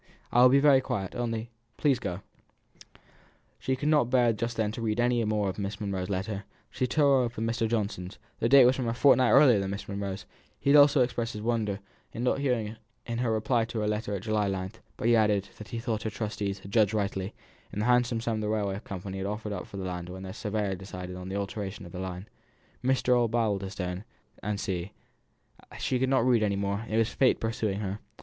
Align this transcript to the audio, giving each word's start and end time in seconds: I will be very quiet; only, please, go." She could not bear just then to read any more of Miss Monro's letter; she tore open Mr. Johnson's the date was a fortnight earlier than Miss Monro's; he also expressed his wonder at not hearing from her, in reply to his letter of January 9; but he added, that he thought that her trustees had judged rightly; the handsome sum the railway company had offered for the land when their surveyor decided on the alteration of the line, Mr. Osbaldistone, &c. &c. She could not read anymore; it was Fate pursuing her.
I 0.31 0.41
will 0.41 0.49
be 0.49 0.57
very 0.59 0.81
quiet; 0.81 1.13
only, 1.13 1.51
please, 1.77 1.99
go." 1.99 2.21
She 3.59 3.75
could 3.75 3.87
not 3.87 4.09
bear 4.09 4.33
just 4.33 4.57
then 4.57 4.71
to 4.71 4.81
read 4.81 4.99
any 4.99 5.23
more 5.25 5.47
of 5.47 5.59
Miss 5.59 5.79
Monro's 5.79 6.09
letter; 6.09 6.43
she 6.71 6.87
tore 6.87 7.21
open 7.21 7.45
Mr. 7.45 7.67
Johnson's 7.69 8.17
the 8.39 8.49
date 8.49 8.65
was 8.65 8.79
a 8.79 8.93
fortnight 8.95 9.29
earlier 9.31 9.59
than 9.59 9.69
Miss 9.69 9.87
Monro's; 9.87 10.25
he 10.59 10.75
also 10.75 11.01
expressed 11.03 11.33
his 11.33 11.43
wonder 11.43 11.79
at 12.15 12.21
not 12.23 12.39
hearing 12.39 12.77
from 13.05 13.17
her, 13.19 13.27
in 13.27 13.31
reply 13.33 13.63
to 13.65 13.81
his 13.81 13.91
letter 13.91 14.15
of 14.15 14.21
January 14.23 14.49
9; 14.49 14.71
but 14.97 15.07
he 15.07 15.15
added, 15.15 15.49
that 15.59 15.67
he 15.67 15.77
thought 15.77 15.99
that 15.99 16.05
her 16.11 16.17
trustees 16.17 16.57
had 16.57 16.71
judged 16.71 16.95
rightly; 16.95 17.35
the 17.71 17.85
handsome 17.85 18.19
sum 18.19 18.39
the 18.41 18.49
railway 18.49 18.79
company 18.79 19.19
had 19.19 19.27
offered 19.27 19.67
for 19.67 19.77
the 19.77 19.85
land 19.85 20.09
when 20.09 20.23
their 20.23 20.33
surveyor 20.33 20.73
decided 20.73 21.15
on 21.15 21.29
the 21.29 21.35
alteration 21.35 21.85
of 21.85 21.91
the 21.91 21.99
line, 21.99 22.27
Mr. 22.83 23.13
Osbaldistone, 23.15 24.03
&c. 24.55 24.55
&c. 24.57 24.91
She 25.77 25.99
could 25.99 26.09
not 26.09 26.25
read 26.25 26.41
anymore; 26.41 26.87
it 26.89 26.97
was 26.97 27.09
Fate 27.09 27.39
pursuing 27.39 27.81
her. 27.81 27.99